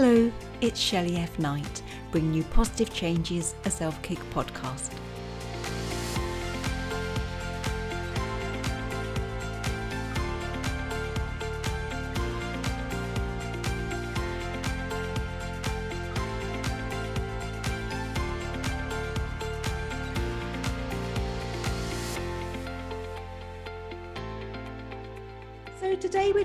[0.00, 0.30] Hello,
[0.60, 1.40] it's Shelley F.
[1.40, 1.82] Knight,
[2.12, 4.92] bringing you Positive Changes, a self kick podcast.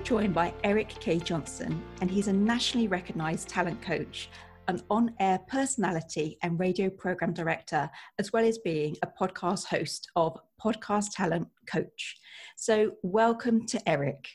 [0.04, 1.18] Joined by Eric K.
[1.18, 4.30] Johnson, and he's a nationally recognized talent coach,
[4.68, 7.90] an on air personality, and radio program director,
[8.20, 12.18] as well as being a podcast host of Podcast Talent Coach.
[12.58, 14.28] So, welcome to Eric.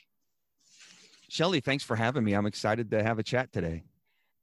[1.29, 2.33] Shelley, thanks for having me.
[2.33, 3.83] I'm excited to have a chat today.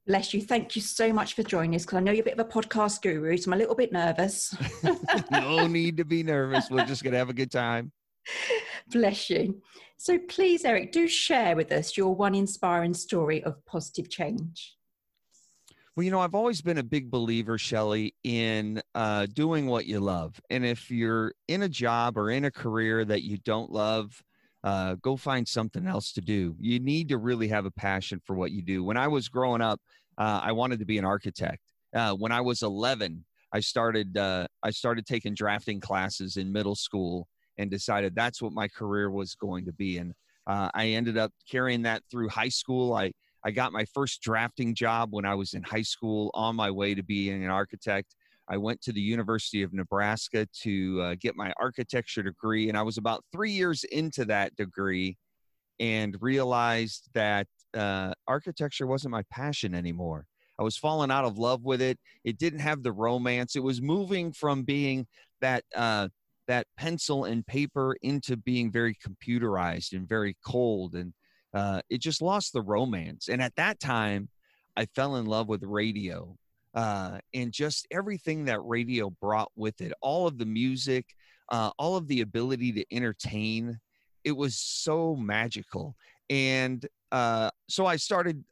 [0.07, 0.41] Bless you.
[0.41, 2.49] Thank you so much for joining us because I know you're a bit of a
[2.49, 4.57] podcast guru, so I'm a little bit nervous.
[5.33, 6.71] no need to be nervous.
[6.71, 7.91] We're just going to have a good time.
[8.89, 9.63] Bless you.
[9.97, 14.77] So, please, Eric, do share with us your one inspiring story of positive change.
[15.97, 19.99] Well, you know, I've always been a big believer, Shelley, in uh, doing what you
[19.99, 20.39] love.
[20.51, 24.23] And if you're in a job or in a career that you don't love,
[24.63, 26.55] uh, go find something else to do.
[26.61, 28.85] You need to really have a passion for what you do.
[28.85, 29.81] When I was growing up,
[30.19, 31.63] uh, I wanted to be an architect.
[31.95, 36.75] Uh, when I was 11, I started uh, I started taking drafting classes in middle
[36.75, 37.27] school
[37.59, 39.99] and decided that's what my career was going to be.
[39.99, 40.13] And
[40.47, 42.95] uh, I ended up carrying that through high school.
[42.95, 43.13] I
[43.45, 46.97] I got my first drafting job when I was in high school, on my way
[46.97, 48.17] to being an architect.
[48.49, 52.83] I went to the University of Nebraska to uh, get my architecture degree, and I
[52.83, 55.17] was about three years into that degree
[55.79, 60.27] and realized that uh, architecture wasn't my passion anymore.
[60.59, 61.99] I was falling out of love with it.
[62.25, 63.57] It didn't have the romance.
[63.57, 65.07] It was moving from being
[65.41, 66.09] that uh,
[66.47, 71.13] that pencil and paper into being very computerized and very cold, and
[71.55, 73.29] uh, it just lost the romance.
[73.29, 74.29] And at that time,
[74.77, 76.37] I fell in love with radio
[76.75, 81.07] uh, and just everything that radio brought with it all of the music,
[81.51, 83.79] uh, all of the ability to entertain.
[84.25, 85.97] It was so magical.
[86.29, 88.45] And uh, so I started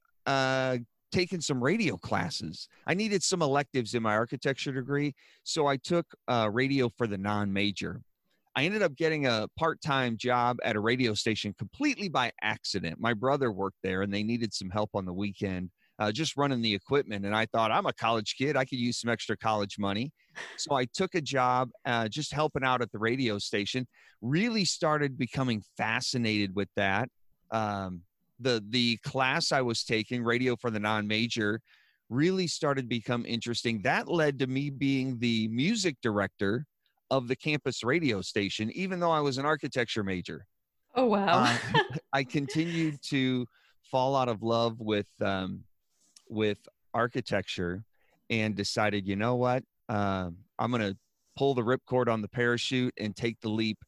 [1.14, 2.68] taking some radio classes.
[2.86, 5.14] I needed some electives in my architecture degree.
[5.44, 8.02] So I took uh, radio for the non major.
[8.56, 12.98] I ended up getting a part time job at a radio station completely by accident.
[13.00, 16.62] My brother worked there and they needed some help on the weekend uh, just running
[16.62, 17.24] the equipment.
[17.24, 18.56] And I thought, I'm a college kid.
[18.56, 20.12] I could use some extra college money.
[20.56, 23.86] So I took a job uh, just helping out at the radio station,
[24.20, 27.08] really started becoming fascinated with that.
[27.52, 28.02] Um,
[28.44, 31.60] the, the class I was taking, Radio for the Non Major,
[32.10, 33.80] really started become interesting.
[33.82, 36.66] That led to me being the music director
[37.10, 40.46] of the campus radio station, even though I was an architecture major.
[40.94, 41.44] Oh, wow.
[41.74, 43.46] uh, I continued to
[43.82, 45.64] fall out of love with um,
[46.28, 46.58] with
[46.92, 47.84] architecture
[48.30, 50.96] and decided, you know what, uh, I'm going to
[51.36, 53.78] pull the ripcord on the parachute and take the leap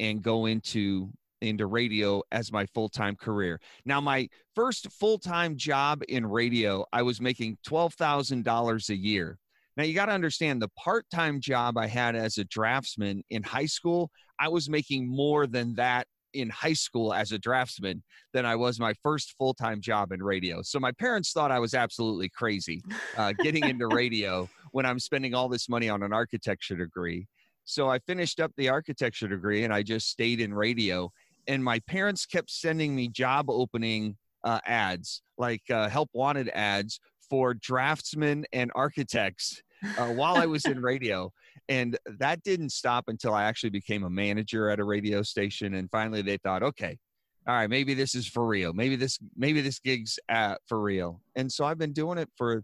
[0.00, 1.10] and go into
[1.40, 3.60] into radio as my full-time career.
[3.84, 9.38] Now my first full-time job in radio, I was making $12,000 a year.
[9.76, 13.66] Now you got to understand the part-time job I had as a draftsman in high
[13.66, 18.02] school, I was making more than that in high school as a draftsman
[18.32, 20.60] than I was my first full time job in radio.
[20.62, 22.82] So my parents thought I was absolutely crazy
[23.16, 27.26] uh, getting into radio when I'm spending all this money on an architecture degree.
[27.64, 31.10] So I finished up the architecture degree and I just stayed in radio.
[31.46, 37.00] And my parents kept sending me job opening uh, ads, like uh, help wanted ads
[37.28, 39.62] for draftsmen and architects
[39.98, 41.32] uh, while I was in radio.
[41.68, 45.74] And that didn't stop until I actually became a manager at a radio station.
[45.74, 46.98] And finally, they thought, okay,
[47.46, 48.72] all right, maybe this is for real.
[48.72, 51.20] Maybe this, maybe this gig's at, for real.
[51.36, 52.62] And so I've been doing it for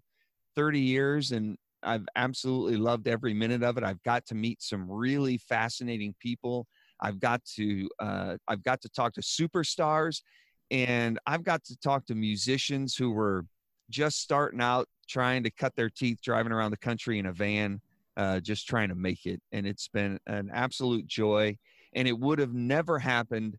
[0.56, 3.84] 30 years, and I've absolutely loved every minute of it.
[3.84, 6.66] I've got to meet some really fascinating people.
[7.02, 10.22] I've got to, uh, I've got to talk to superstars,
[10.70, 13.44] and I've got to talk to musicians who were
[13.90, 17.80] just starting out trying to cut their teeth driving around the country in a van,
[18.16, 19.40] uh, just trying to make it.
[19.52, 21.56] And it's been an absolute joy.
[21.94, 23.56] And it would have never happened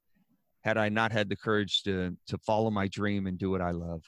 [0.62, 3.72] had I not had the courage to to follow my dream and do what I
[3.72, 4.04] love.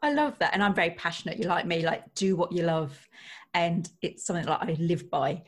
[0.00, 0.54] I love that.
[0.54, 1.38] And I'm very passionate.
[1.38, 2.96] You're like me, like do what you love.
[3.54, 5.42] And it's something that I live by.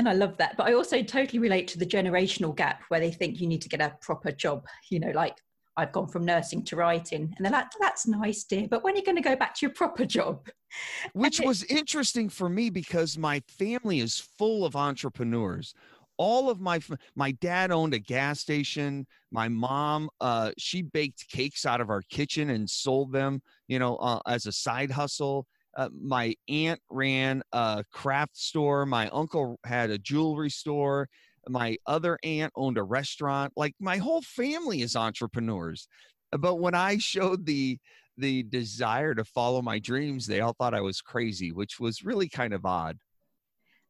[0.00, 0.56] And I love that.
[0.56, 3.68] But I also totally relate to the generational gap where they think you need to
[3.68, 5.36] get a proper job, you know, like
[5.76, 7.34] I've gone from nursing to writing.
[7.36, 9.66] And they're like, that's nice, dear, but when are you going to go back to
[9.66, 10.48] your proper job?
[11.12, 15.74] Which was interesting for me because my family is full of entrepreneurs.
[16.16, 16.80] all of my
[17.14, 22.02] my dad owned a gas station my mom uh, she baked cakes out of our
[22.10, 25.46] kitchen and sold them you know uh, as a side hustle
[25.80, 31.08] uh, my aunt ran a craft store my uncle had a jewelry store
[31.48, 35.88] my other aunt owned a restaurant like my whole family is entrepreneurs.
[36.32, 37.78] But when i showed the
[38.18, 42.28] the desire to follow my dreams they all thought i was crazy which was really
[42.28, 42.98] kind of odd.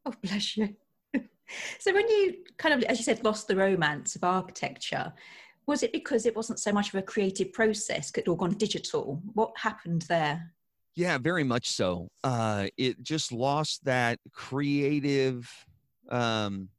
[0.05, 0.75] Oh bless you.
[1.79, 5.11] So when you kind of as you said lost the romance of architecture
[5.67, 9.21] was it because it wasn't so much of a creative process it all gone digital?
[9.33, 10.53] What happened there
[10.95, 15.49] yeah very much so uh it just lost that creative
[16.09, 16.69] um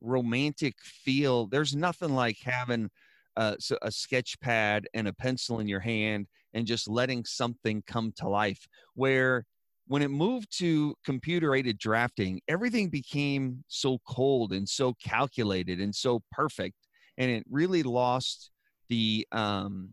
[0.00, 2.88] romantic feel there's nothing like having
[3.36, 8.12] a, a sketch pad and a pencil in your hand and just letting something come
[8.16, 9.44] to life where
[9.88, 15.94] when it moved to computer aided drafting, everything became so cold and so calculated and
[15.94, 16.74] so perfect.
[17.18, 18.50] And it really lost
[18.88, 19.90] the, um,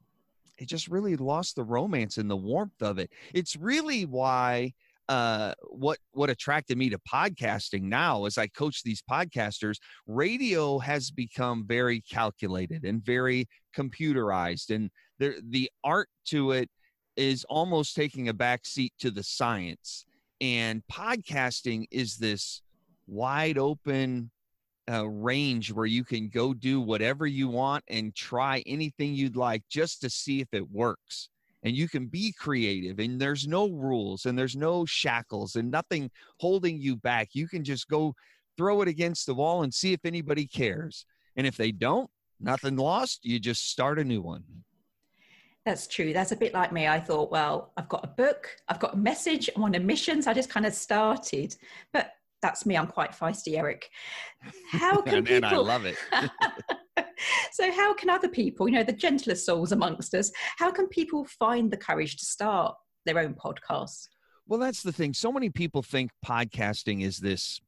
[0.57, 3.11] it just really lost the romance and the warmth of it.
[3.33, 4.73] It's really why
[5.09, 9.75] uh, what what attracted me to podcasting now as I coach these podcasters,
[10.07, 13.47] radio has become very calculated and very
[13.77, 14.89] computerized, and
[15.19, 16.69] the the art to it
[17.17, 20.05] is almost taking a back seat to the science.
[20.41, 22.61] And podcasting is this
[23.05, 24.31] wide open
[24.91, 29.63] uh, range where you can go do whatever you want and try anything you'd like
[29.69, 31.29] just to see if it works.
[31.63, 36.11] And you can be creative, and there's no rules, and there's no shackles, and nothing
[36.39, 37.29] holding you back.
[37.31, 38.13] You can just go
[38.57, 41.05] throw it against the wall and see if anybody cares.
[41.37, 42.09] And if they don't,
[42.39, 43.21] nothing lost.
[43.23, 44.43] You just start a new one.
[45.65, 46.11] That's true.
[46.11, 46.87] That's a bit like me.
[46.87, 50.21] I thought, well, I've got a book, I've got a message, I'm on a mission.
[50.21, 51.55] So I just kind of started.
[51.93, 52.11] But
[52.43, 52.77] that's me.
[52.77, 53.89] I'm quite feisty, Eric.
[54.69, 55.47] How can and, people?
[55.47, 55.95] And I love it.
[57.51, 61.25] so how can other people, you know, the gentlest souls amongst us, how can people
[61.25, 62.75] find the courage to start
[63.05, 64.09] their own podcast?
[64.45, 65.13] Well, that's the thing.
[65.13, 67.59] So many people think podcasting is this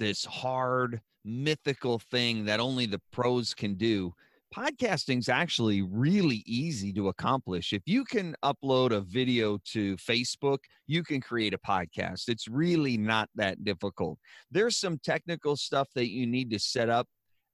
[0.00, 4.12] this hard mythical thing that only the pros can do
[4.54, 7.72] podcasting is actually really easy to accomplish.
[7.72, 12.28] If you can upload a video to Facebook, you can create a podcast.
[12.28, 14.18] It's really not that difficult.
[14.50, 17.08] There's some technical stuff that you need to set up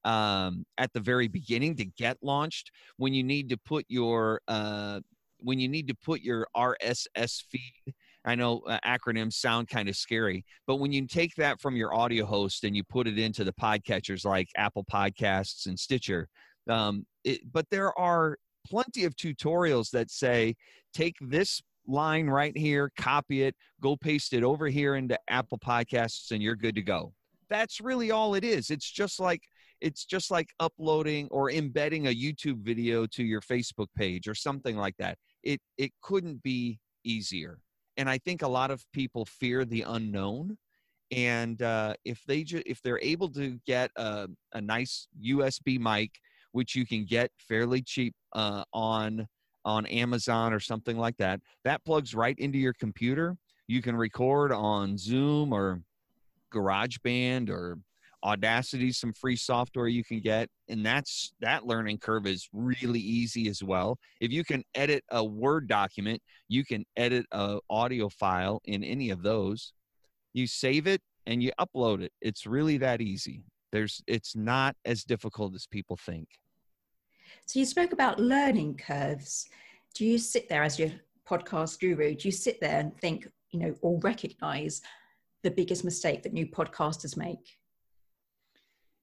[0.04, 5.00] um, at the very beginning to get launched when you need to put your uh,
[5.42, 7.94] when you need to put your RSS feed.
[8.26, 11.94] I know uh, acronyms sound kind of scary, but when you take that from your
[11.94, 16.28] audio host and you put it into the podcatchers like Apple Podcasts and Stitcher,
[16.70, 18.36] um, it, but there are
[18.66, 20.54] plenty of tutorials that say
[20.92, 26.30] take this line right here, copy it, go paste it over here into Apple Podcasts,
[26.30, 27.12] and you're good to go.
[27.48, 28.70] That's really all it is.
[28.70, 29.42] It's just like
[29.80, 34.76] it's just like uploading or embedding a YouTube video to your Facebook page or something
[34.76, 35.18] like that.
[35.42, 37.58] It it couldn't be easier.
[37.96, 40.56] And I think a lot of people fear the unknown.
[41.10, 46.12] And uh, if they ju- if they're able to get a, a nice USB mic
[46.52, 49.26] which you can get fairly cheap uh, on
[49.64, 51.40] on Amazon or something like that.
[51.64, 53.36] That plugs right into your computer.
[53.68, 55.82] You can record on Zoom or
[56.52, 57.78] GarageBand or
[58.22, 63.48] Audacity, some free software you can get, and that's that learning curve is really easy
[63.48, 63.98] as well.
[64.20, 69.08] If you can edit a Word document, you can edit a audio file in any
[69.08, 69.72] of those.
[70.34, 72.12] You save it and you upload it.
[72.20, 73.42] It's really that easy.
[73.72, 76.28] There's it's not as difficult as people think.
[77.46, 79.48] So you spoke about learning curves.
[79.94, 80.90] Do you sit there as your
[81.28, 82.14] podcast guru?
[82.14, 84.82] Do you sit there and think, you know, or recognize
[85.42, 87.56] the biggest mistake that new podcasters make?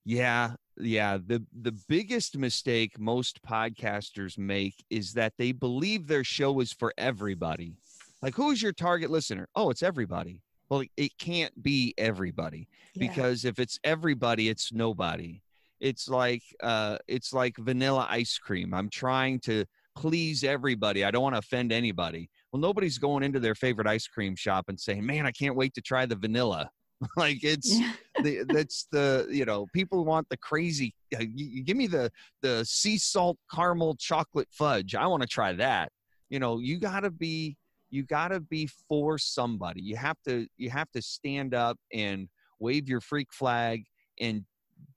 [0.05, 1.17] Yeah, yeah.
[1.17, 6.93] The the biggest mistake most podcasters make is that they believe their show is for
[6.97, 7.75] everybody.
[8.21, 9.47] Like, who's your target listener?
[9.55, 10.41] Oh, it's everybody.
[10.69, 13.07] Well, it can't be everybody yeah.
[13.07, 15.41] because if it's everybody, it's nobody.
[15.79, 18.73] It's like uh, it's like vanilla ice cream.
[18.73, 21.05] I'm trying to please everybody.
[21.05, 22.29] I don't want to offend anybody.
[22.51, 25.73] Well, nobody's going into their favorite ice cream shop and saying, "Man, I can't wait
[25.75, 26.69] to try the vanilla."
[27.17, 27.77] like it's
[28.23, 32.11] the, that's the you know people want the crazy uh, you, you give me the
[32.41, 35.91] the sea salt caramel chocolate fudge i want to try that
[36.29, 37.55] you know you got to be
[37.89, 42.27] you got to be for somebody you have to you have to stand up and
[42.59, 43.83] wave your freak flag
[44.19, 44.43] and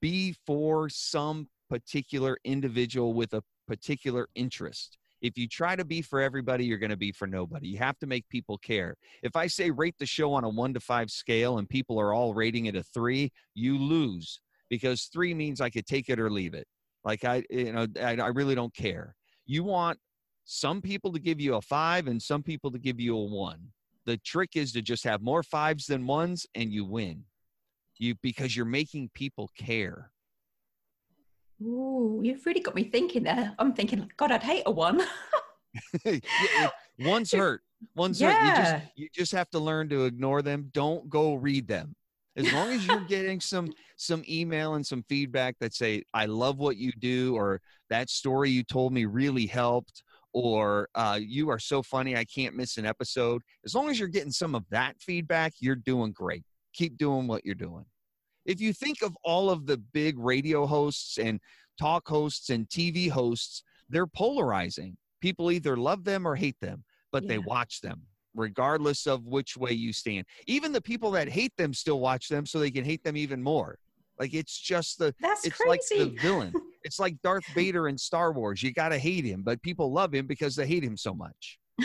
[0.00, 6.20] be for some particular individual with a particular interest if you try to be for
[6.20, 9.46] everybody you're going to be for nobody you have to make people care if i
[9.46, 12.66] say rate the show on a one to five scale and people are all rating
[12.66, 16.66] it a three you lose because three means I could take it or leave it.
[17.04, 19.14] Like I, you know, I, I really don't care.
[19.44, 19.98] You want
[20.44, 23.68] some people to give you a five and some people to give you a one.
[24.06, 27.24] The trick is to just have more fives than ones and you win.
[27.98, 30.10] You because you're making people care.
[31.62, 33.54] Ooh, you've really got me thinking there.
[33.58, 35.02] I'm thinking, God, I'd hate a one.
[36.04, 37.62] yeah, one's hurt.
[37.94, 38.32] One's yeah.
[38.32, 38.46] hurt.
[38.46, 40.70] You just you just have to learn to ignore them.
[40.72, 41.94] Don't go read them.
[42.36, 46.58] As long as you're getting some some email and some feedback that say, "I love
[46.58, 51.58] what you do," or "That story you told me really helped," or uh, "You are
[51.58, 54.96] so funny, I can't miss an episode." As long as you're getting some of that
[55.00, 56.44] feedback, you're doing great.
[56.74, 57.84] Keep doing what you're doing.
[58.46, 61.40] If you think of all of the big radio hosts and
[61.78, 64.96] talk hosts and TV hosts, they're polarizing.
[65.20, 67.28] People either love them or hate them, but yeah.
[67.28, 68.02] they watch them
[68.34, 70.24] regardless of which way you stand.
[70.46, 73.42] Even the people that hate them still watch them so they can hate them even
[73.42, 73.78] more.
[74.18, 75.68] Like it's just the That's it's crazy.
[75.68, 76.52] like the villain.
[76.82, 78.62] It's like Darth Vader in Star Wars.
[78.62, 81.58] You got to hate him, but people love him because they hate him so much.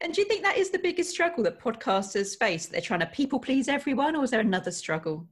[0.00, 2.66] and do you think that is the biggest struggle that podcasters face?
[2.66, 5.26] They're trying to people please everyone, or is there another struggle?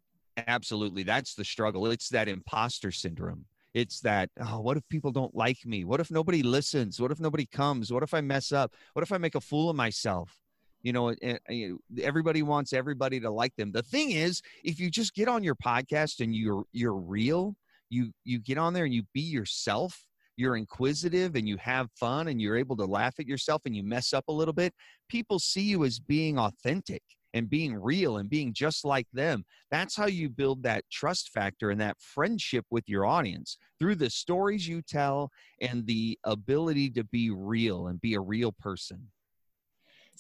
[0.47, 1.03] Absolutely.
[1.03, 1.87] That's the struggle.
[1.87, 3.45] It's that imposter syndrome.
[3.75, 5.85] It's that, oh, what if people don't like me?
[5.85, 7.01] What if nobody listens?
[7.01, 7.93] What if nobody comes?
[7.93, 8.75] What if I mess up?
[8.95, 10.41] What if I make a fool of myself?
[10.83, 11.71] You know, eh, eh,
[12.03, 13.73] everybody wants everybody to like them.
[13.73, 17.55] The thing is, if you just get on your podcast and you're you're real,
[17.91, 20.05] you you get on there and you be yourself,
[20.37, 23.83] you're inquisitive and you have fun and you're able to laugh at yourself and you
[23.83, 24.73] mess up a little bit,
[25.09, 27.03] people see you as being authentic
[27.35, 29.45] and being real and being just like them.
[29.71, 34.11] That's how you build that trust factor and that friendship with your audience through the
[34.11, 39.09] stories you tell and the ability to be real and be a real person.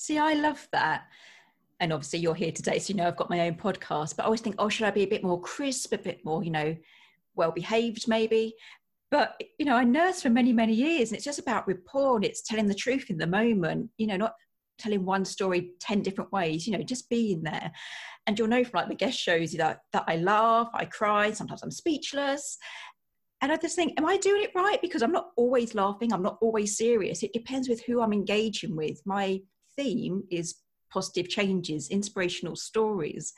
[0.00, 1.02] See, I love that.
[1.78, 4.16] And obviously, you're here today, so you know I've got my own podcast.
[4.16, 6.42] But I always think, oh, should I be a bit more crisp, a bit more,
[6.42, 6.74] you know,
[7.34, 8.54] well behaved, maybe?
[9.10, 12.24] But you know, I nursed for many, many years, and it's just about rapport and
[12.24, 13.90] it's telling the truth in the moment.
[13.98, 14.36] You know, not
[14.78, 17.70] telling one story 10 different ways you know just being there
[18.26, 21.62] and you'll know from like the guest shows that that i laugh i cry sometimes
[21.62, 22.56] i'm speechless
[23.42, 26.22] and i just think am i doing it right because i'm not always laughing i'm
[26.22, 29.38] not always serious it depends with who i'm engaging with my
[29.76, 30.56] theme is
[30.92, 33.32] positive changes inspirational stories.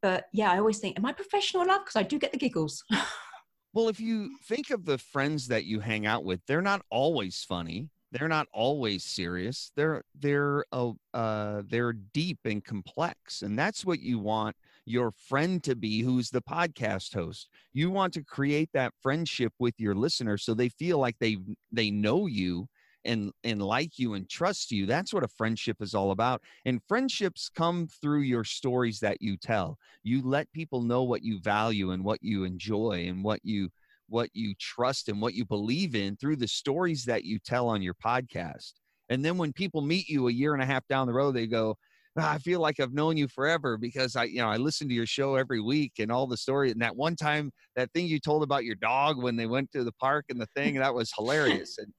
[0.00, 1.84] But yeah i always think am i professional enough?
[1.84, 2.84] Because i do get the giggles.
[3.74, 7.44] Well if you think of the friends that you hang out with they're not always
[7.48, 7.88] funny.
[8.10, 9.72] They're not always serious.
[9.74, 15.62] They're they're uh, uh, they're deep and complex and that's what you want your friend
[15.62, 17.48] to be who's the podcast host.
[17.72, 21.38] You want to create that friendship with your listener so they feel like they
[21.70, 22.66] they know you
[23.04, 26.80] and and like you and trust you that's what a friendship is all about and
[26.86, 31.90] friendships come through your stories that you tell you let people know what you value
[31.90, 33.68] and what you enjoy and what you
[34.12, 37.80] what you trust and what you believe in through the stories that you tell on
[37.80, 38.74] your podcast.
[39.08, 41.46] And then when people meet you a year and a half down the road, they
[41.46, 41.76] go,
[42.18, 44.94] oh, I feel like I've known you forever because I, you know, I listen to
[44.94, 46.70] your show every week and all the story.
[46.70, 49.82] And that one time, that thing you told about your dog when they went to
[49.82, 51.78] the park and the thing, that was hilarious.
[51.78, 51.92] And,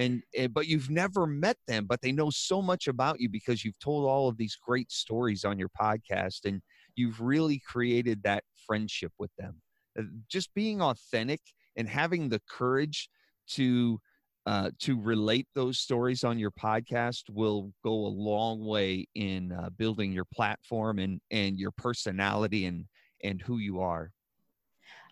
[0.00, 3.64] and, and but you've never met them, but they know so much about you because
[3.64, 6.62] you've told all of these great stories on your podcast and
[6.96, 9.60] you've really created that friendship with them.
[9.98, 11.40] Uh, just being authentic
[11.76, 13.10] and having the courage
[13.48, 14.00] to
[14.46, 19.68] uh, to relate those stories on your podcast will go a long way in uh,
[19.76, 22.86] building your platform and and your personality and
[23.22, 24.12] and who you are.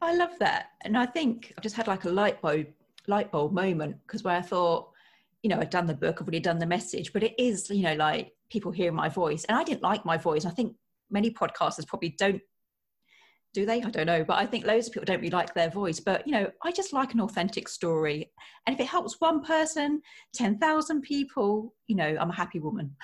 [0.00, 2.68] I love that, and I think I've just had like a light bulb
[3.08, 4.90] light bulb moment because where I thought,
[5.42, 7.82] you know, I'd done the book, I've already done the message, but it is you
[7.82, 10.44] know like people hear my voice, and I didn't like my voice.
[10.44, 10.76] I think
[11.10, 12.40] many podcasters probably don't
[13.54, 13.82] do they?
[13.82, 14.24] I don't know.
[14.24, 16.00] But I think loads of people don't really like their voice.
[16.00, 18.30] But, you know, I just like an authentic story.
[18.66, 20.02] And if it helps one person,
[20.34, 22.94] 10,000 people, you know, I'm a happy woman.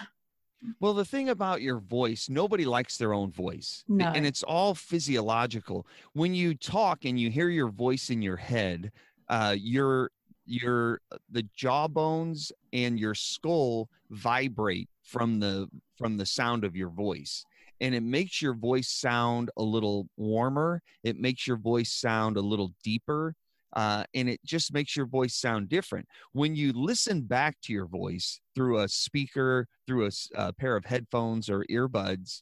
[0.81, 3.85] Well, the thing about your voice, nobody likes their own voice.
[3.89, 4.07] No.
[4.07, 5.87] And it's all physiological.
[6.15, 8.93] When you talk and you hear your voice in your head,
[9.29, 10.11] uh, your
[10.47, 11.01] your
[11.31, 15.67] the jawbones and your skull vibrate from the
[15.97, 17.45] from the sound of your voice
[17.81, 20.83] and it makes your voice sound a little warmer.
[21.03, 23.35] It makes your voice sound a little deeper.
[23.75, 26.07] Uh, and it just makes your voice sound different.
[26.33, 30.85] When you listen back to your voice through a speaker, through a, a pair of
[30.85, 32.41] headphones or earbuds,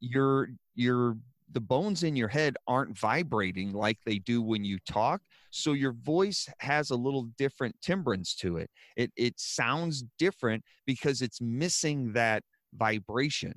[0.00, 1.16] your your
[1.52, 5.92] the bones in your head aren't vibrating like they do when you talk so your
[5.92, 12.12] voice has a little different timbrance to it it it sounds different because it's missing
[12.12, 12.42] that
[12.74, 13.54] vibration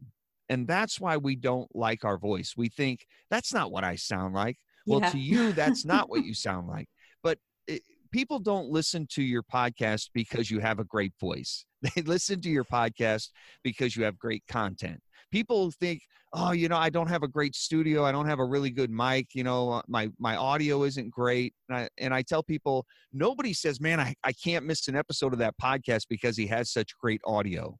[0.49, 2.53] And that's why we don't like our voice.
[2.57, 4.57] We think that's not what I sound like.
[4.87, 5.11] Well, Yeah.
[5.11, 6.87] to you, that's not what you sound like.
[7.21, 11.65] But it, people don't listen to your podcast because you have a great voice.
[11.95, 13.29] They listen to your podcast
[13.63, 14.99] because you have great content.
[15.31, 16.01] People think,
[16.33, 18.05] oh, you know, I don't have a great studio.
[18.05, 19.27] I don't have a really good mic.
[19.33, 21.53] You know, uh, my my audio isn't great.
[21.67, 25.33] And I, and I tell people, nobody says, man, I, I can't miss an episode
[25.33, 27.77] of that podcast because he has such great audio.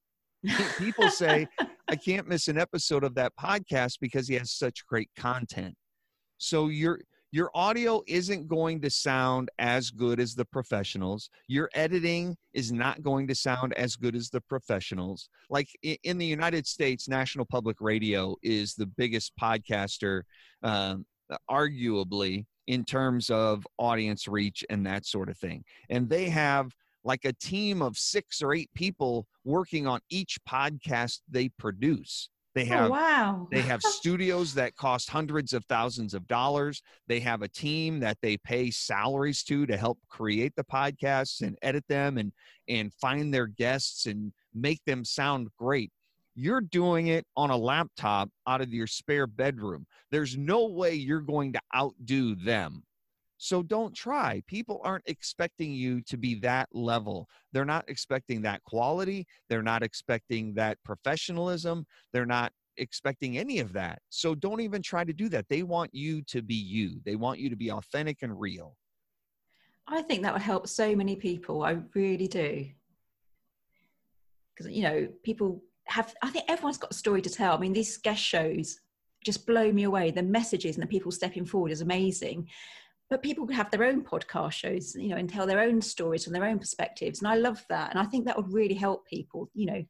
[0.77, 1.47] People say,
[1.87, 5.75] I can't miss an episode of that podcast because he has such great content.
[6.37, 7.01] So your
[7.31, 11.29] your audio isn't going to sound as good as the professionals.
[11.47, 15.29] Your editing is not going to sound as good as the professionals.
[15.49, 15.69] Like
[16.03, 20.23] in the United States, National Public Radio is the biggest podcaster,
[20.63, 21.05] um,
[21.49, 25.63] arguably in terms of audience reach and that sort of thing.
[25.89, 26.71] And they have
[27.03, 32.29] like a team of six or eight people working on each podcast they produce.
[32.59, 33.47] They oh, have oh, wow.
[33.51, 36.81] they have studios that cost hundreds of thousands of dollars.
[37.07, 41.57] They have a team that they pay salaries to to help create the podcasts and
[41.61, 42.33] edit them and
[42.67, 45.91] and find their guests and make them sound great.
[46.35, 49.85] You're doing it on a laptop out of your spare bedroom.
[50.11, 52.83] There's no way you're going to outdo them.
[53.41, 54.43] So don't try.
[54.47, 57.27] People aren't expecting you to be that level.
[57.53, 59.25] They're not expecting that quality.
[59.47, 61.85] They're not expecting that professionalism.
[62.11, 63.99] They're not expecting any of that.
[64.09, 65.47] So don't even try to do that.
[65.49, 66.99] They want you to be you.
[67.05, 68.75] They want you to be authentic and real.
[69.87, 71.63] I think that would help so many people.
[71.63, 72.67] I really do.
[74.53, 77.55] Because, you know, people have, I think everyone's got a story to tell.
[77.55, 78.81] I mean, these guest shows
[79.23, 80.11] just blow me away.
[80.11, 82.49] The messages and the people stepping forward is amazing.
[83.09, 86.23] But people could have their own podcast shows, you know, and tell their own stories
[86.23, 87.19] from their own perspectives.
[87.19, 87.89] And I love that.
[87.89, 89.83] And I think that would really help people, you know,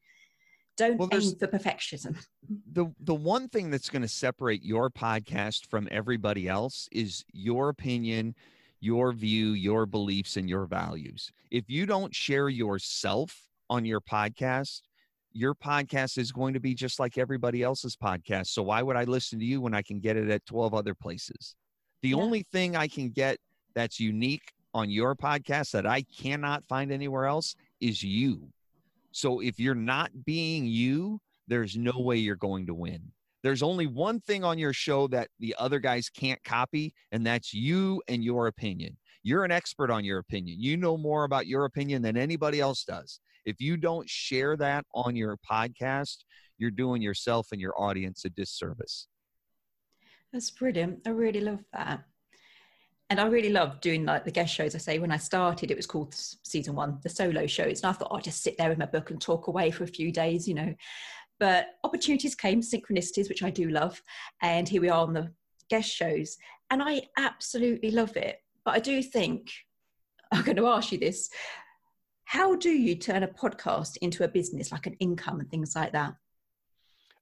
[0.78, 2.18] don't Well, aim for perfectionism.
[2.72, 7.70] The the one thing that's going to separate your podcast from everybody else is your
[7.70, 8.34] opinion,
[8.80, 11.32] your view, your beliefs and your values.
[11.52, 14.82] If you don't share yourself on your podcast,
[15.32, 18.48] your podcast is going to be just like everybody else's podcast.
[18.48, 20.96] So why would I listen to you when I can get it at 12 other
[20.96, 21.56] places?
[22.02, 22.18] The Yeah.
[22.18, 23.40] only thing I can get
[23.76, 28.52] that's unique on your podcast that I cannot find anywhere else is you.
[29.12, 33.12] So if you're not being you, there's no way you're going to win.
[33.42, 37.54] There's only one thing on your show that the other guys can't copy, and that's
[37.54, 38.98] you and your opinion.
[39.24, 40.58] You're an expert on your opinion.
[40.60, 43.20] You know more about your opinion than anybody else does.
[43.46, 46.18] If you don't share that on your podcast,
[46.58, 49.08] you're doing yourself and your audience a disservice.
[50.32, 51.02] That's brilliant.
[51.08, 52.04] I really love that.
[53.10, 54.76] And I really love doing like the guest shows.
[54.76, 57.82] I say when I started, it was called season one, the solo shows.
[57.82, 59.88] And I thought I'd just sit there with my book and talk away for a
[59.88, 60.76] few days, you know.
[61.40, 64.00] But opportunities came, synchronicities, which I do love.
[64.44, 65.32] And here we are on the
[65.70, 66.38] guest shows.
[66.70, 68.38] And I absolutely love it.
[68.64, 69.52] But I do think
[70.32, 71.30] I'm going to ask you this.
[72.26, 75.94] How do you turn a podcast into a business, like an income and things like
[75.94, 76.14] that?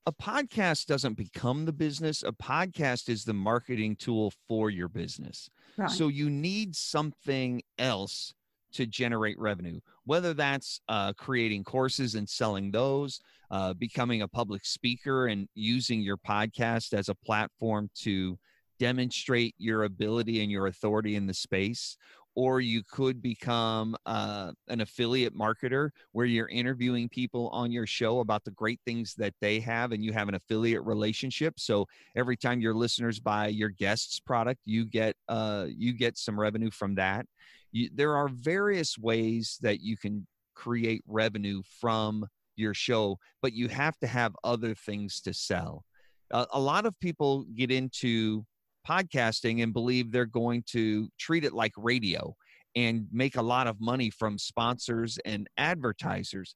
[0.07, 5.49] A podcast doesn't become the business a podcast is the marketing tool for your business
[5.75, 5.91] Right.
[5.91, 8.33] so you need something else
[8.73, 13.19] to generate revenue whether that's uh, creating courses and selling those
[13.51, 18.37] uh, becoming a public speaker and using your podcast as a platform to
[18.79, 21.97] demonstrate your ability and your authority in the space
[22.37, 28.19] or you could become uh, an affiliate marketer where you're interviewing people on your show
[28.19, 31.59] about the great things that they have and you have an affiliate relationship.
[31.59, 36.39] So every time your listeners buy your guest's product you get uh, you get some
[36.39, 37.25] revenue from that.
[37.71, 42.23] You, there are various ways that you can create revenue from
[42.55, 45.83] your show but you have to have other things to sell.
[46.29, 48.45] Uh, a lot of people get into
[48.87, 52.35] podcasting and believe they're going to treat it like radio
[52.75, 56.55] and make a lot of money from sponsors and advertisers.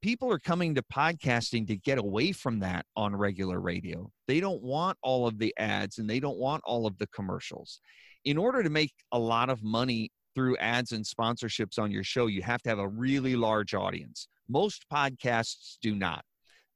[0.00, 4.10] People are coming to podcasting to get away from that on regular radio.
[4.28, 7.80] They don't want all of the ads and they don't want all of the commercials.
[8.24, 12.26] In order to make a lot of money through ads and sponsorships on your show,
[12.26, 14.28] you have to have a really large audience.
[14.48, 16.24] Most podcasts do not.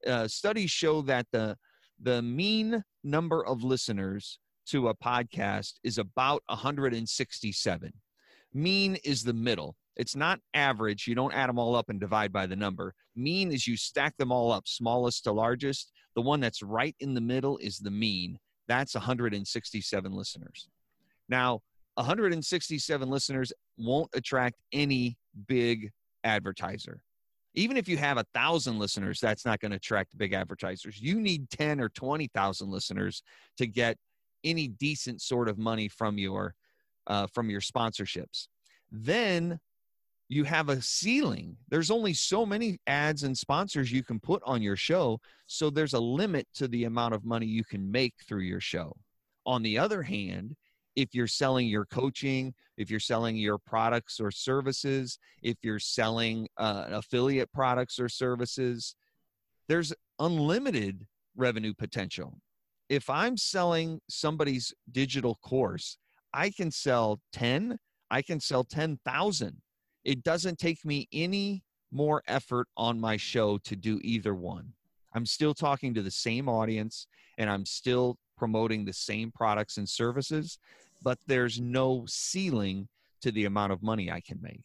[0.04, 1.56] Uh, studies show that the
[2.02, 7.92] the mean number of listeners to a podcast is about 167.
[8.54, 9.76] Mean is the middle.
[9.96, 11.06] It's not average.
[11.06, 12.94] You don't add them all up and divide by the number.
[13.14, 15.92] Mean is you stack them all up, smallest to largest.
[16.14, 18.38] The one that's right in the middle is the mean.
[18.68, 20.68] That's 167 listeners.
[21.28, 21.60] Now,
[21.96, 25.90] 167 listeners won't attract any big
[26.24, 27.02] advertiser.
[27.54, 31.00] Even if you have a thousand listeners, that's not going to attract big advertisers.
[31.00, 33.22] You need 10 or 20,000 listeners
[33.58, 33.98] to get
[34.44, 36.54] any decent sort of money from your
[37.06, 38.48] uh, from your sponsorships.
[38.90, 39.58] Then
[40.28, 41.56] you have a ceiling.
[41.68, 45.20] There's only so many ads and sponsors you can put on your show.
[45.46, 48.96] So there's a limit to the amount of money you can make through your show.
[49.44, 50.56] On the other hand,
[50.96, 56.48] if you're selling your coaching, if you're selling your products or services, if you're selling
[56.56, 58.94] uh, affiliate products or services,
[59.68, 62.38] there's unlimited revenue potential.
[62.88, 65.98] If I'm selling somebody's digital course,
[66.34, 67.78] I can sell 10,
[68.10, 69.56] I can sell 10,000.
[70.04, 74.72] It doesn't take me any more effort on my show to do either one.
[75.14, 77.06] I'm still talking to the same audience
[77.38, 80.58] and I'm still promoting the same products and services,
[81.02, 82.88] but there's no ceiling
[83.20, 84.64] to the amount of money I can make.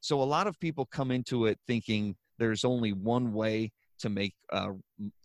[0.00, 4.34] So a lot of people come into it thinking there's only one way to make
[4.50, 4.72] uh,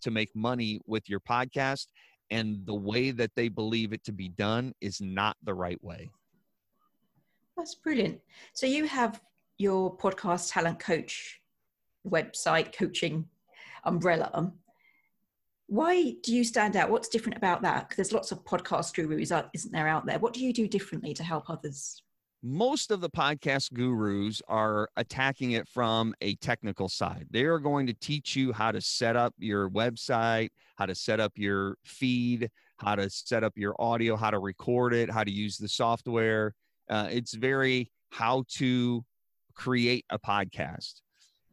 [0.02, 1.86] to make money with your podcast,
[2.30, 6.10] and the way that they believe it to be done is not the right way.
[7.56, 8.20] That's brilliant.
[8.52, 9.20] So you have
[9.58, 11.40] your podcast talent coach
[12.06, 13.26] website coaching
[13.84, 14.52] umbrella.
[15.66, 16.90] Why do you stand out?
[16.90, 17.88] What's different about that?
[17.88, 20.18] Because there's lots of podcast gurus uh, isn't there out there?
[20.18, 22.02] What do you do differently to help others
[22.42, 27.26] most of the podcast gurus are attacking it from a technical side.
[27.30, 31.18] They are going to teach you how to set up your website, how to set
[31.18, 35.32] up your feed, how to set up your audio, how to record it, how to
[35.32, 36.54] use the software.
[36.88, 39.04] Uh, it's very how to
[39.54, 41.00] create a podcast.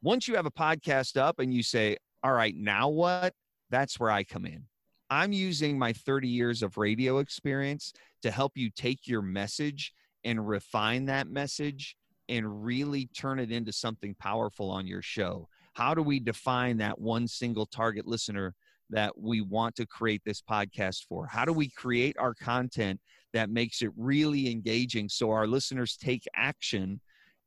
[0.04, 3.34] Once you have a podcast up and you say, all right, now what?
[3.72, 4.66] That's where I come in.
[5.10, 9.94] I'm using my 30 years of radio experience to help you take your message
[10.26, 11.96] and refine that message
[12.28, 15.48] and really turn it into something powerful on your show.
[15.74, 18.56] How do we define that one single target listener
[18.90, 21.28] that we want to create this podcast for?
[21.28, 23.00] How do we create our content
[23.34, 27.00] that makes it really engaging so our listeners take action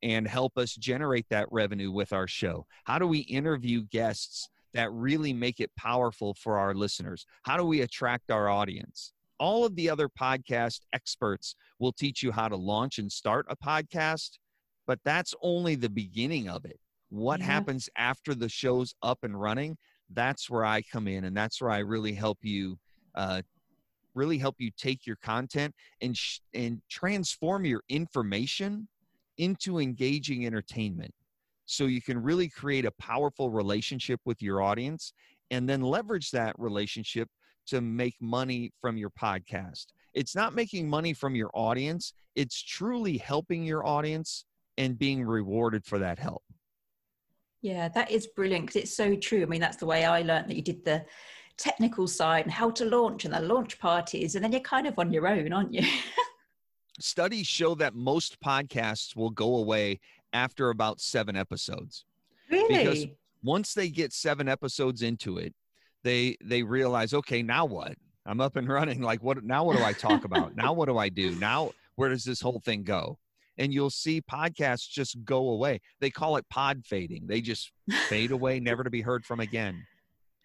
[0.02, 2.66] and help us generate that revenue with our show?
[2.84, 7.26] How do we interview guests that really make it powerful for our listeners?
[7.42, 9.12] How do we attract our audience?
[9.38, 13.56] All of the other podcast experts will teach you how to launch and start a
[13.56, 14.38] podcast,
[14.86, 16.78] but that's only the beginning of it.
[17.10, 17.46] What yeah.
[17.46, 19.76] happens after the show's up and running?
[20.10, 22.78] That's where I come in, and that's where I really help you
[23.14, 23.42] uh,
[24.14, 28.88] really help you take your content and sh- and transform your information
[29.38, 31.12] into engaging entertainment
[31.66, 35.12] so you can really create a powerful relationship with your audience
[35.50, 37.28] and then leverage that relationship
[37.68, 39.86] to make money from your podcast.
[40.14, 44.44] It's not making money from your audience, it's truly helping your audience
[44.76, 46.42] and being rewarded for that help.
[47.62, 49.42] Yeah, that is brilliant because it's so true.
[49.42, 51.04] I mean, that's the way I learned that you did the
[51.56, 54.98] technical side and how to launch and the launch parties, and then you're kind of
[54.98, 55.86] on your own, aren't you?
[57.00, 60.00] Studies show that most podcasts will go away
[60.32, 62.04] after about seven episodes.
[62.50, 62.78] Really?
[62.78, 63.06] Because
[63.42, 65.54] once they get seven episodes into it,
[66.04, 67.94] they they realize, okay, now what?
[68.26, 69.00] I'm up and running.
[69.00, 70.56] Like what now what do I talk about?
[70.56, 71.34] now what do I do?
[71.36, 73.18] Now where does this whole thing go?
[73.56, 75.80] And you'll see podcasts just go away.
[76.00, 77.26] They call it pod fading.
[77.26, 77.72] They just
[78.08, 79.84] fade away, never to be heard from again.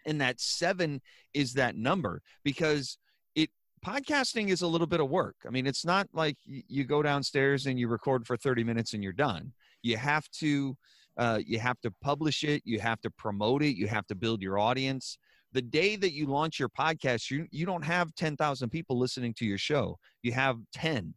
[0.05, 1.01] And that seven
[1.33, 2.97] is that number because
[3.35, 3.49] it
[3.85, 5.35] podcasting is a little bit of work.
[5.45, 9.03] I mean, it's not like you go downstairs and you record for 30 minutes and
[9.03, 10.75] you're done you have to
[11.17, 14.41] uh, you have to publish it you have to promote it you have to build
[14.41, 15.19] your audience
[15.53, 19.45] the day that you launch your podcast you, you don't have 10,000 people listening to
[19.45, 21.13] your show you have 10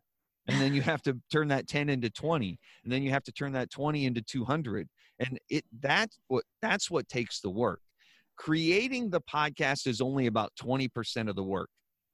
[0.48, 3.32] and then you have to turn that 10 into 20 and then you have to
[3.32, 7.80] turn that 20 into 200 and it that what that's what takes the work
[8.36, 11.70] creating the podcast is only about 20% of the work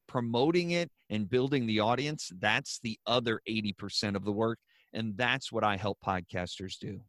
[0.06, 4.58] promoting it and building the audience that's the other 80% of the work
[4.92, 7.00] and that's what I help podcasters do.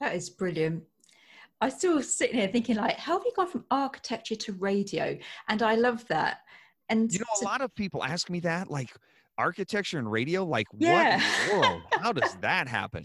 [0.00, 0.84] That is brilliant.
[1.60, 5.16] I still sitting here thinking like, how have you gone from architecture to radio?
[5.48, 6.40] And I love that.
[6.88, 8.90] And you know, a lot of people ask me that, like
[9.38, 11.16] architecture and radio, like yeah.
[11.16, 11.82] what in the world?
[12.00, 13.04] How does that happen?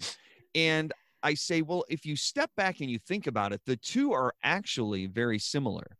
[0.56, 0.92] And
[1.24, 4.34] I say, well, if you step back and you think about it, the two are
[4.44, 5.98] actually very similar.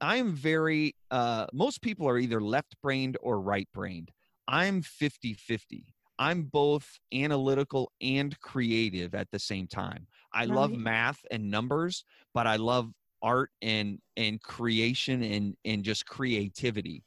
[0.00, 4.10] I'm very, uh, most people are either left brained or right brained.
[4.48, 5.94] I'm 50 50.
[6.18, 10.06] I'm both analytical and creative at the same time.
[10.32, 10.50] I right.
[10.50, 17.02] love math and numbers, but I love art and and creation and and just creativity.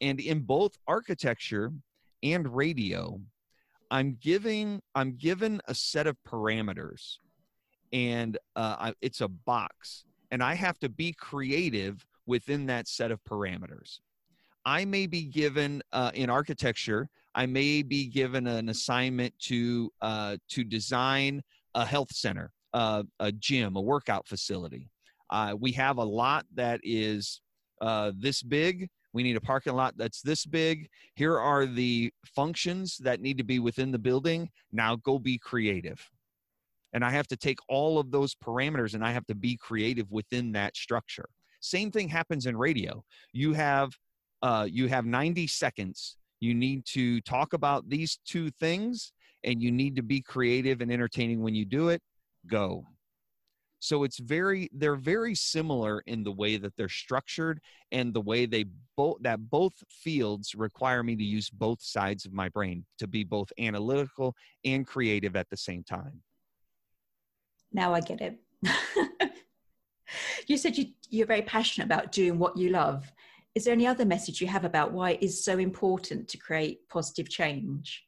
[0.00, 1.72] And in both architecture
[2.22, 3.20] and radio,
[3.90, 7.18] I'm giving I'm given a set of parameters
[7.92, 13.22] and uh, it's a box, and I have to be creative within that set of
[13.24, 13.98] parameters.
[14.64, 20.36] I may be given uh, in architecture, I may be given an assignment to uh,
[20.50, 21.42] to design
[21.74, 24.90] a health center, uh, a gym, a workout facility.
[25.30, 27.40] Uh, we have a lot that is
[27.80, 28.88] uh, this big.
[29.12, 30.88] We need a parking lot that's this big.
[31.14, 34.48] Here are the functions that need to be within the building.
[34.72, 36.00] Now go be creative.
[36.92, 40.10] And I have to take all of those parameters and I have to be creative
[40.10, 41.28] within that structure.
[41.60, 43.04] Same thing happens in radio.
[43.32, 43.92] You have
[44.42, 46.16] uh, you have 90 seconds.
[46.40, 49.12] You need to talk about these two things,
[49.44, 52.02] and you need to be creative and entertaining when you do it.
[52.46, 52.86] Go.
[53.80, 57.60] So it's very they're very similar in the way that they're structured
[57.92, 62.32] and the way they both that both fields require me to use both sides of
[62.32, 64.34] my brain to be both analytical
[64.66, 66.22] and creative at the same time.
[67.72, 68.38] Now I get it.
[70.46, 73.10] you said you, you're very passionate about doing what you love.
[73.54, 76.88] Is there any other message you have about why it is so important to create
[76.88, 78.04] positive change?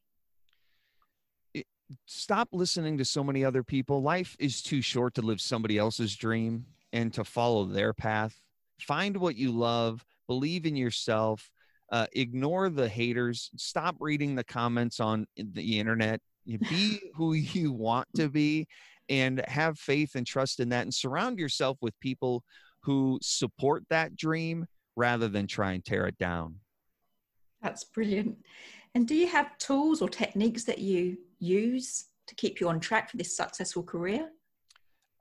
[2.06, 4.02] stop listening to so many other people.
[4.02, 8.34] Life is too short to live somebody else's dream and to follow their path.
[8.80, 11.50] Find what you love, believe in yourself,
[11.90, 16.20] uh, ignore the haters, stop reading the comments on the internet.
[16.46, 18.66] Be who you want to be
[19.08, 22.42] and have faith and trust in that and surround yourself with people
[22.80, 26.56] who support that dream rather than try and tear it down.
[27.62, 28.36] That's brilliant.
[28.94, 33.10] And do you have tools or techniques that you use to keep you on track
[33.10, 34.28] for this successful career?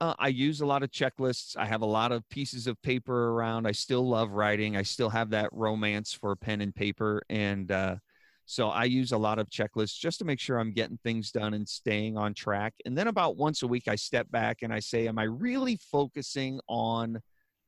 [0.00, 1.56] Uh, I use a lot of checklists.
[1.56, 3.66] I have a lot of pieces of paper around.
[3.66, 4.76] I still love writing.
[4.76, 7.22] I still have that romance for pen and paper.
[7.30, 7.96] And uh,
[8.44, 11.54] so I use a lot of checklists just to make sure I'm getting things done
[11.54, 12.74] and staying on track.
[12.84, 15.78] And then about once a week, I step back and I say, Am I really
[15.90, 17.20] focusing on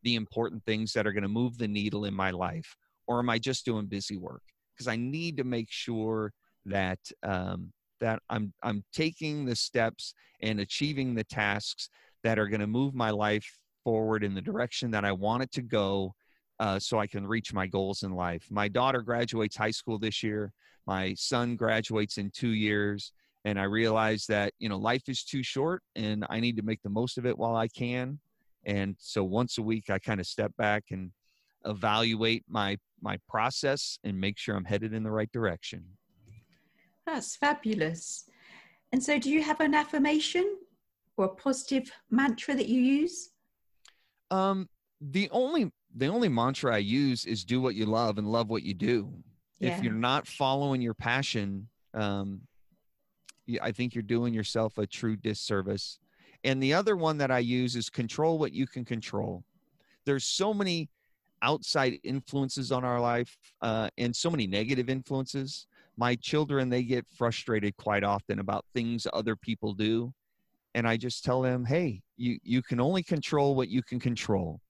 [0.04, 2.76] the important things that are going to move the needle in my life?
[3.06, 4.42] Or am I just doing busy work?
[4.74, 6.32] Because I need to make sure
[6.66, 11.88] that um, that I'm I'm taking the steps and achieving the tasks
[12.22, 13.46] that are going to move my life
[13.82, 16.14] forward in the direction that I want it to go,
[16.58, 18.46] uh, so I can reach my goals in life.
[18.50, 20.52] My daughter graduates high school this year.
[20.86, 23.12] My son graduates in two years,
[23.44, 26.82] and I realize that you know life is too short, and I need to make
[26.82, 28.18] the most of it while I can.
[28.66, 31.12] And so once a week, I kind of step back and
[31.64, 35.84] evaluate my my process and make sure I'm headed in the right direction.
[37.06, 38.24] That's fabulous.
[38.92, 40.56] And so, do you have an affirmation
[41.16, 43.30] or a positive mantra that you use?
[44.30, 44.68] Um,
[45.00, 48.62] the only the only mantra I use is "Do what you love and love what
[48.62, 49.12] you do."
[49.58, 49.76] Yeah.
[49.76, 52.42] If you're not following your passion, um,
[53.60, 55.98] I think you're doing yourself a true disservice.
[56.44, 59.42] And the other one that I use is control what you can control.
[60.04, 60.90] There's so many
[61.40, 65.66] outside influences on our life uh, and so many negative influences.
[65.96, 70.12] My children, they get frustrated quite often about things other people do.
[70.74, 74.60] And I just tell them, hey, you, you can only control what you can control.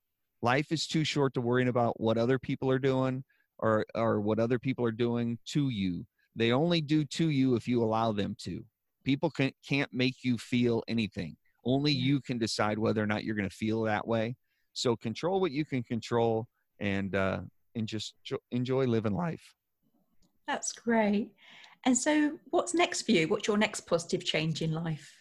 [0.43, 3.25] Life is too short to worry about what other people are doing
[3.59, 6.05] or, or what other people are doing to you.
[6.37, 8.63] They only do to you if you allow them to.
[9.05, 11.37] People can, can't make you feel anything.
[11.65, 14.37] Only you can decide whether or not you're going to feel that way.
[14.73, 16.47] So control what you can control
[16.81, 17.41] and uh,
[17.75, 18.15] and just
[18.51, 19.55] enjoy living life.
[20.47, 21.33] That's great.
[21.85, 23.29] And so, what's next for you?
[23.29, 25.21] What's your next positive change in life?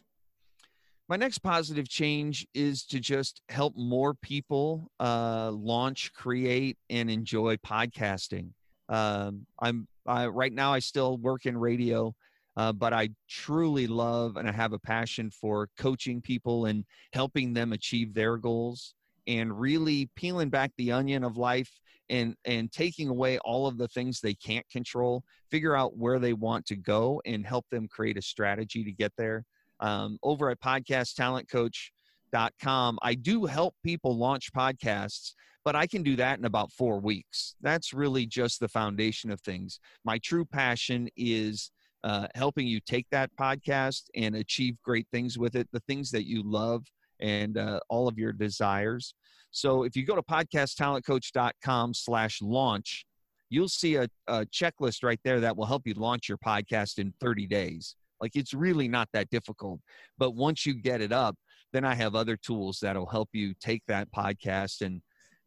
[1.10, 7.58] My next positive change is to just help more people uh, launch, create, and enjoy
[7.58, 8.50] podcasting.
[8.88, 10.74] Um, I'm I, right now.
[10.74, 12.16] I still work in radio,
[12.58, 17.54] uh, but I truly love and I have a passion for coaching people and helping
[17.54, 18.94] them achieve their goals
[19.28, 21.72] and really peeling back the onion of life
[22.10, 26.34] and and taking away all of the things they can't control figure out where they
[26.34, 29.46] want to go and help them create a strategy to get there.
[29.80, 35.34] Um, over at podcasttalentcoach.com i do help people launch podcasts
[35.66, 37.56] but i can do that in about four weeks.
[37.62, 39.80] That's really just the foundation of things.
[40.04, 41.72] My true passion is
[42.04, 46.28] uh, helping you take that podcast and achieve great things with it, the things that
[46.28, 46.86] you love
[47.20, 49.14] and uh, all of your desires.
[49.52, 53.06] So if you go to podcasttalentcoach.com slash launch,
[53.50, 57.14] you'll see a, a checklist right there that will help you launch your podcast in
[57.22, 57.96] 30 days.
[58.20, 59.80] Like it's really not that difficult.
[60.18, 61.36] But once you get it up,
[61.72, 65.02] then I have other tools that'll help you take that podcast and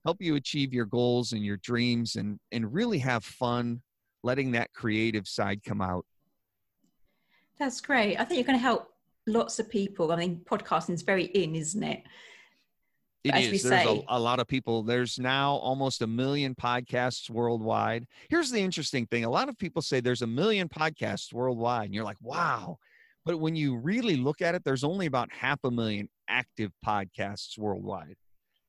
[0.05, 3.83] help you achieve your goals and your dreams and, and really have fun
[4.23, 6.05] letting that creative side come out.
[7.59, 8.17] That's great.
[8.17, 8.93] I think you're going to help
[9.27, 10.13] lots of people.
[10.13, 12.03] I mean, podcasting is very in, isn't it?
[13.25, 13.63] It as is.
[13.65, 14.83] There's a, a lot of people.
[14.83, 18.07] There's now almost a million podcasts worldwide.
[18.31, 21.95] Here's the interesting thing: a lot of people say there's a million podcasts worldwide, and
[21.95, 22.79] you're like, wow.
[23.25, 27.59] But when you really look at it, there's only about half a million active podcasts
[27.59, 28.15] worldwide.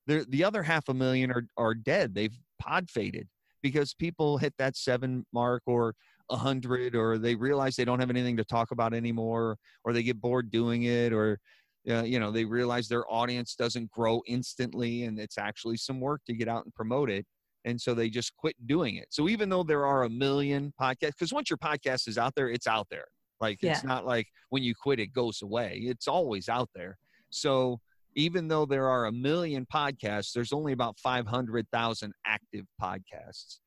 [0.08, 2.15] The the other half a million are are dead.
[2.15, 3.28] They've pod faded
[3.62, 5.93] because people hit that seven mark or
[6.29, 10.03] a hundred, or they realize they don't have anything to talk about anymore, or they
[10.03, 11.39] get bored doing it, or
[11.89, 16.21] uh, you know they realize their audience doesn't grow instantly and it's actually some work
[16.25, 17.25] to get out and promote it
[17.65, 19.07] and so they just quit doing it.
[19.09, 22.49] So even though there are a million podcasts because once your podcast is out there
[22.49, 23.05] it's out there.
[23.39, 23.87] Like it's Yeah.
[23.87, 25.79] not like when you quit it goes away.
[25.83, 26.97] It's always out there.
[27.29, 27.79] So
[28.15, 33.59] even though there are a million podcasts there's only about 500,000 active podcasts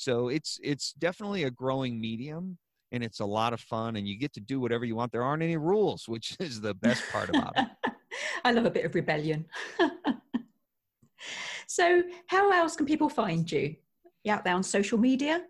[0.00, 2.56] so it's it's definitely a growing medium
[2.92, 5.22] and it's a lot of fun and you get to do whatever you want there
[5.22, 7.68] aren't any rules which is the best part about it
[8.44, 9.46] I love a bit of rebellion.
[11.66, 13.76] so, how else can people find you?
[14.24, 15.42] You out there on social media?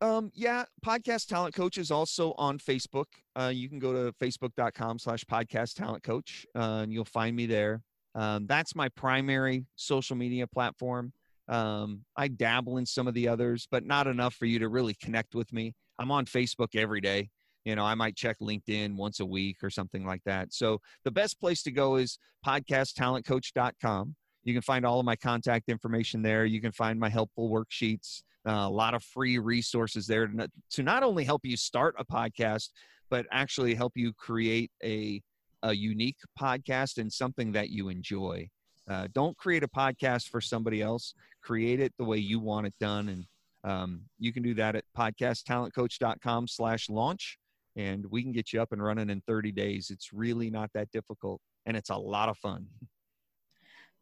[0.00, 3.06] Um, yeah, podcast talent coach is also on Facebook.
[3.36, 7.46] Uh, you can go to facebook.com slash podcast talent coach, uh, and you'll find me
[7.46, 7.82] there.
[8.14, 11.12] Um, that's my primary social media platform.
[11.48, 14.94] Um, I dabble in some of the others, but not enough for you to really
[14.94, 15.74] connect with me.
[15.98, 17.30] I'm on Facebook every day.
[17.64, 20.52] You know, I might check LinkedIn once a week or something like that.
[20.52, 24.16] So the best place to go is podcasttalentcoach.com.
[24.44, 26.44] You can find all of my contact information there.
[26.44, 30.50] You can find my helpful worksheets uh, a lot of free resources there to not,
[30.70, 32.70] to not only help you start a podcast,
[33.08, 35.22] but actually help you create a,
[35.62, 38.48] a unique podcast and something that you enjoy.
[38.88, 41.14] Uh, don't create a podcast for somebody else.
[41.42, 43.08] Create it the way you want it done.
[43.08, 43.24] And
[43.64, 47.38] um, you can do that at podcasttalentcoach.com slash launch.
[47.76, 49.90] And we can get you up and running in 30 days.
[49.90, 51.40] It's really not that difficult.
[51.64, 52.66] And it's a lot of fun.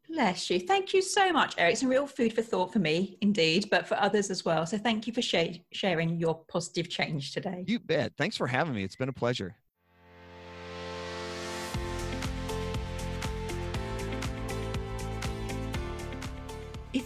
[0.09, 0.59] Bless you.
[0.59, 1.75] Thank you so much, Eric.
[1.75, 4.67] It's a real food for thought for me, indeed, but for others as well.
[4.67, 7.65] So, thank you for sha- sharing your positive change today.
[7.69, 8.13] You bet.
[8.19, 8.83] Thanks for having me.
[8.83, 9.55] It's been a pleasure.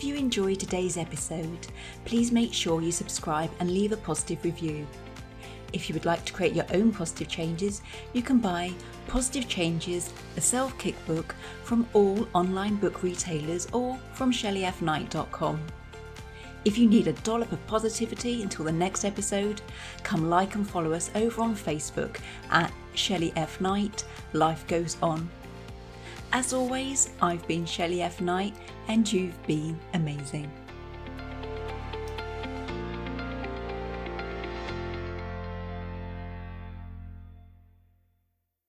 [0.05, 1.67] You enjoyed today's episode,
[2.05, 4.87] please make sure you subscribe and leave a positive review.
[5.73, 8.73] If you would like to create your own positive changes, you can buy
[9.09, 15.61] Positive Changes, a self kick book from all online book retailers or from shelleyfknight.com.
[16.65, 19.61] If you need a dollop of positivity until the next episode,
[20.03, 22.19] come like and follow us over on Facebook
[22.51, 23.61] at Shelley F.
[23.61, 25.29] Knight, Life Goes On.
[26.33, 28.21] As always, I've been Shelley F.
[28.21, 28.55] Knight
[28.89, 30.51] and you've been amazing.